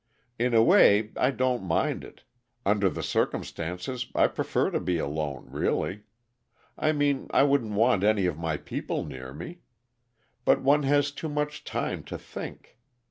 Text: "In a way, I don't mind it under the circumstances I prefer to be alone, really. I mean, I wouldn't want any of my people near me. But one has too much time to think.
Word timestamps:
"In 0.39 0.55
a 0.55 0.63
way, 0.63 1.11
I 1.15 1.29
don't 1.29 1.61
mind 1.61 2.03
it 2.03 2.23
under 2.65 2.89
the 2.89 3.03
circumstances 3.03 4.07
I 4.15 4.25
prefer 4.29 4.71
to 4.71 4.79
be 4.79 4.97
alone, 4.97 5.45
really. 5.47 6.05
I 6.75 6.91
mean, 6.91 7.27
I 7.29 7.43
wouldn't 7.43 7.73
want 7.73 8.03
any 8.03 8.25
of 8.25 8.35
my 8.35 8.57
people 8.57 9.05
near 9.05 9.31
me. 9.31 9.59
But 10.43 10.63
one 10.63 10.81
has 10.81 11.11
too 11.11 11.29
much 11.29 11.63
time 11.63 12.01
to 12.05 12.17
think. 12.17 12.79